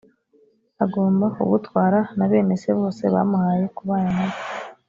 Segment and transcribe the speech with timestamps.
[0.83, 4.37] agomba kugutwara na bene se bose bamuhaye kubana na bo